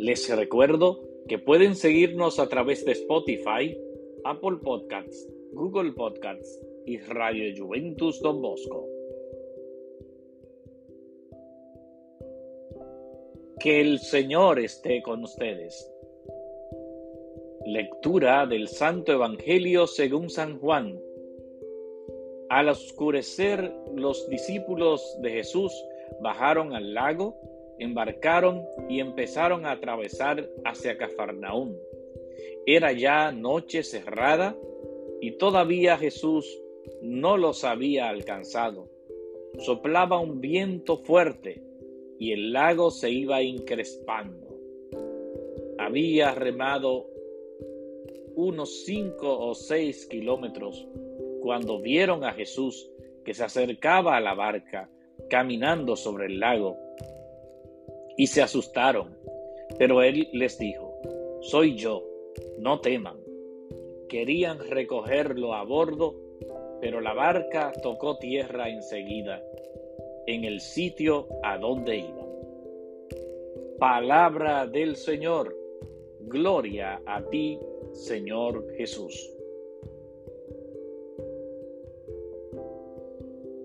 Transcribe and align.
Les 0.00 0.34
recuerdo 0.34 0.98
que 1.28 1.38
pueden 1.38 1.76
seguirnos 1.76 2.38
a 2.38 2.48
través 2.48 2.86
de 2.86 2.92
Spotify, 2.92 3.78
Apple 4.24 4.56
Podcasts, 4.62 5.28
Google 5.52 5.92
Podcasts 5.92 6.58
y 6.86 6.96
Radio 7.00 7.52
Juventus 7.54 8.18
Don 8.22 8.40
Bosco. 8.40 8.88
Que 13.58 13.82
el 13.82 13.98
Señor 13.98 14.58
esté 14.58 15.02
con 15.02 15.22
ustedes. 15.22 15.92
Lectura 17.66 18.46
del 18.46 18.68
Santo 18.68 19.12
Evangelio 19.12 19.86
según 19.86 20.30
San 20.30 20.58
Juan. 20.60 20.98
Al 22.48 22.70
oscurecer, 22.70 23.70
los 23.94 24.26
discípulos 24.30 25.18
de 25.20 25.30
Jesús 25.30 25.74
bajaron 26.22 26.72
al 26.72 26.94
lago, 26.94 27.36
embarcaron 27.80 28.62
y 28.88 29.00
empezaron 29.00 29.66
a 29.66 29.72
atravesar 29.72 30.48
hacia 30.64 30.96
Cafarnaún. 30.96 31.76
Era 32.66 32.92
ya 32.92 33.32
noche 33.32 33.82
cerrada 33.82 34.56
y 35.20 35.32
todavía 35.32 35.96
Jesús 35.96 36.46
no 37.02 37.36
los 37.36 37.64
había 37.64 38.08
alcanzado. 38.08 38.88
Soplaba 39.58 40.20
un 40.20 40.40
viento 40.40 40.98
fuerte 40.98 41.62
y 42.18 42.32
el 42.32 42.52
lago 42.52 42.90
se 42.90 43.10
iba 43.10 43.42
increspando. 43.42 44.48
Había 45.78 46.34
remado 46.34 47.06
unos 48.36 48.84
cinco 48.84 49.38
o 49.38 49.54
seis 49.54 50.06
kilómetros 50.06 50.86
cuando 51.40 51.80
vieron 51.80 52.24
a 52.24 52.32
Jesús 52.32 52.90
que 53.24 53.34
se 53.34 53.44
acercaba 53.44 54.16
a 54.16 54.20
la 54.20 54.34
barca 54.34 54.90
caminando 55.28 55.96
sobre 55.96 56.26
el 56.26 56.40
lago 56.40 56.76
y 58.20 58.26
se 58.26 58.42
asustaron. 58.42 59.16
Pero 59.78 60.02
él 60.02 60.28
les 60.32 60.58
dijo, 60.58 60.92
soy 61.40 61.76
yo, 61.76 62.04
no 62.58 62.80
teman. 62.80 63.18
Querían 64.08 64.58
recogerlo 64.58 65.54
a 65.54 65.64
bordo 65.64 66.30
pero 66.80 67.00
la 67.00 67.12
barca 67.12 67.72
tocó 67.82 68.16
tierra 68.18 68.68
enseguida, 68.68 69.42
en 70.26 70.44
el 70.44 70.60
sitio 70.60 71.28
a 71.42 71.58
donde 71.58 71.98
iban. 71.98 72.30
Palabra 73.78 74.66
del 74.66 74.96
Señor, 74.96 75.54
gloria 76.20 77.00
a 77.06 77.22
ti, 77.28 77.58
Señor 77.92 78.66
Jesús. 78.76 79.14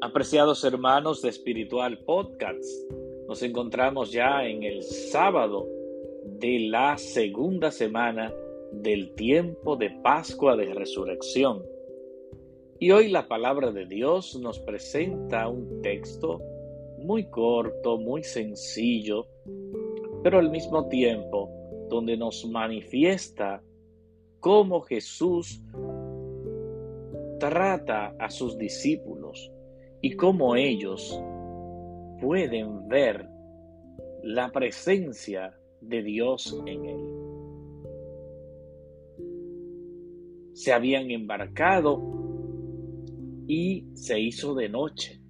Apreciados 0.02 0.64
hermanos 0.64 1.22
de 1.22 1.30
Espiritual 1.30 2.00
Podcast, 2.06 2.66
nos 3.28 3.42
encontramos 3.44 4.12
ya 4.12 4.46
en 4.46 4.64
el 4.64 4.84
sábado 4.84 5.68
de 6.24 6.60
la 6.60 6.98
segunda 6.98 7.72
semana 7.72 8.34
del 8.72 9.14
tiempo 9.16 9.76
de 9.76 9.90
Pascua 10.04 10.56
de 10.56 10.74
Resurrección. 10.74 11.64
Y 12.80 12.92
hoy 12.92 13.10
la 13.10 13.28
palabra 13.28 13.72
de 13.72 13.86
Dios 13.86 14.38
nos 14.40 14.60
presenta 14.60 15.48
un 15.48 15.82
texto 15.82 16.42
muy 17.00 17.26
corto, 17.30 17.98
muy 17.98 18.24
sencillo, 18.24 19.28
pero 20.24 20.40
al 20.40 20.50
mismo 20.50 20.88
tiempo 20.88 21.50
donde 21.90 22.18
nos 22.18 22.46
manifiesta 22.46 23.64
cómo 24.40 24.82
Jesús 24.82 25.62
trata 27.40 28.16
a 28.20 28.30
sus 28.30 28.58
discípulos 28.58 29.52
y 30.02 30.16
cómo 30.16 30.56
ellos 30.56 31.20
pueden 32.20 32.88
ver 32.88 33.28
la 34.24 34.50
presencia 34.52 35.58
de 35.82 36.04
Dios 36.04 36.62
en 36.66 36.86
él. 36.86 37.00
Se 40.54 40.74
habían 40.74 41.12
embarcado 41.12 42.02
y 43.48 43.86
se 43.94 44.20
hizo 44.20 44.56
de 44.56 44.70
noche. 44.70 45.22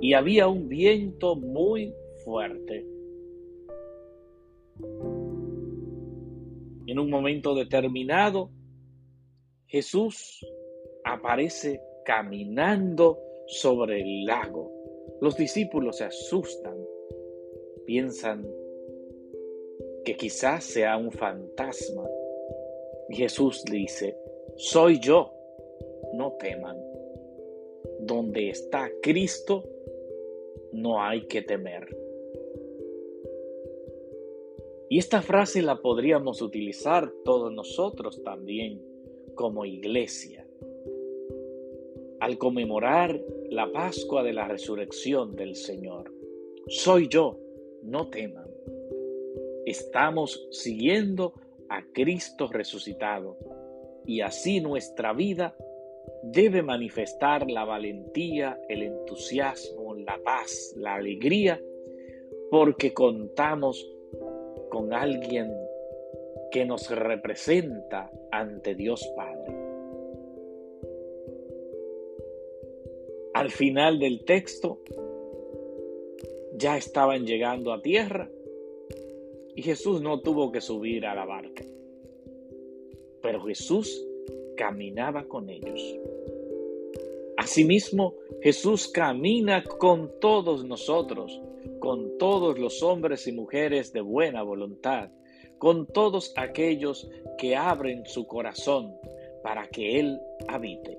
Y 0.00 0.14
había 0.14 0.48
un 0.48 0.68
viento 0.68 1.36
muy 1.36 1.94
fuerte. 2.24 2.86
En 6.86 6.98
un 6.98 7.10
momento 7.10 7.54
determinado, 7.54 8.50
Jesús 9.66 10.46
aparece 11.04 11.80
caminando 12.04 13.18
sobre 13.46 14.00
el 14.00 14.24
lago. 14.24 14.70
Los 15.20 15.36
discípulos 15.36 15.98
se 15.98 16.04
asustan, 16.04 16.76
piensan 17.86 18.46
que 20.04 20.16
quizás 20.16 20.64
sea 20.64 20.96
un 20.96 21.10
fantasma. 21.10 22.08
Jesús 23.08 23.64
dice, 23.64 24.16
soy 24.56 25.00
yo, 25.00 25.32
no 26.14 26.32
teman. 26.38 26.76
Donde 28.00 28.50
está 28.50 28.90
Cristo, 29.02 29.64
no 30.72 31.02
hay 31.02 31.26
que 31.26 31.42
temer. 31.42 31.86
Y 34.88 34.98
esta 34.98 35.20
frase 35.22 35.62
la 35.62 35.80
podríamos 35.80 36.42
utilizar 36.42 37.10
todos 37.24 37.52
nosotros 37.52 38.22
también 38.22 38.80
como 39.34 39.64
iglesia. 39.64 40.46
Al 42.20 42.38
conmemorar 42.38 43.20
la 43.56 43.72
Pascua 43.72 44.22
de 44.22 44.34
la 44.34 44.46
resurrección 44.46 45.34
del 45.34 45.56
Señor. 45.56 46.12
Soy 46.66 47.08
yo, 47.08 47.38
no 47.82 48.10
teman. 48.10 48.50
Estamos 49.64 50.46
siguiendo 50.50 51.32
a 51.70 51.82
Cristo 51.94 52.48
resucitado 52.52 53.38
y 54.04 54.20
así 54.20 54.60
nuestra 54.60 55.14
vida 55.14 55.56
debe 56.22 56.62
manifestar 56.62 57.50
la 57.50 57.64
valentía, 57.64 58.60
el 58.68 58.82
entusiasmo, 58.82 59.94
la 59.94 60.20
paz, 60.22 60.74
la 60.76 60.96
alegría, 60.96 61.58
porque 62.50 62.92
contamos 62.92 63.90
con 64.68 64.92
alguien 64.92 65.50
que 66.50 66.66
nos 66.66 66.90
representa 66.90 68.10
ante 68.30 68.74
Dios 68.74 69.10
Padre. 69.16 69.35
Al 73.36 73.50
final 73.50 73.98
del 73.98 74.24
texto 74.24 74.78
ya 76.54 76.78
estaban 76.78 77.26
llegando 77.26 77.74
a 77.74 77.82
tierra 77.82 78.30
y 79.54 79.60
Jesús 79.60 80.00
no 80.00 80.20
tuvo 80.22 80.50
que 80.50 80.62
subir 80.62 81.04
a 81.04 81.14
la 81.14 81.26
barca. 81.26 81.62
Pero 83.20 83.42
Jesús 83.42 84.02
caminaba 84.56 85.24
con 85.24 85.50
ellos. 85.50 85.98
Asimismo, 87.36 88.14
Jesús 88.40 88.88
camina 88.88 89.62
con 89.64 90.18
todos 90.18 90.64
nosotros, 90.64 91.38
con 91.78 92.16
todos 92.16 92.58
los 92.58 92.82
hombres 92.82 93.26
y 93.26 93.32
mujeres 93.32 93.92
de 93.92 94.00
buena 94.00 94.42
voluntad, 94.44 95.10
con 95.58 95.86
todos 95.86 96.32
aquellos 96.38 97.06
que 97.36 97.54
abren 97.54 98.06
su 98.06 98.26
corazón 98.26 98.96
para 99.42 99.68
que 99.68 100.00
Él 100.00 100.18
habite. 100.48 100.98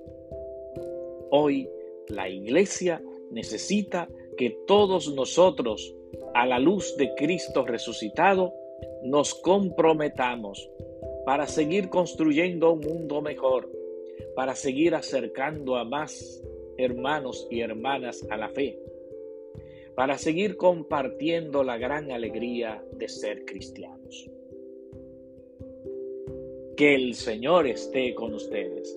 Hoy 1.30 1.68
la 2.08 2.28
iglesia 2.28 3.02
necesita 3.30 4.08
que 4.36 4.50
todos 4.66 5.12
nosotros, 5.14 5.94
a 6.34 6.46
la 6.46 6.58
luz 6.58 6.96
de 6.96 7.14
Cristo 7.14 7.66
resucitado, 7.66 8.54
nos 9.02 9.34
comprometamos 9.34 10.70
para 11.26 11.46
seguir 11.46 11.88
construyendo 11.88 12.72
un 12.72 12.80
mundo 12.80 13.20
mejor, 13.20 13.70
para 14.34 14.54
seguir 14.54 14.94
acercando 14.94 15.76
a 15.76 15.84
más 15.84 16.42
hermanos 16.78 17.46
y 17.50 17.60
hermanas 17.60 18.26
a 18.30 18.36
la 18.36 18.48
fe, 18.48 18.78
para 19.94 20.16
seguir 20.16 20.56
compartiendo 20.56 21.64
la 21.64 21.76
gran 21.76 22.10
alegría 22.12 22.84
de 22.92 23.08
ser 23.08 23.44
cristianos. 23.44 24.30
Que 26.76 26.94
el 26.94 27.14
Señor 27.14 27.66
esté 27.66 28.14
con 28.14 28.34
ustedes 28.34 28.96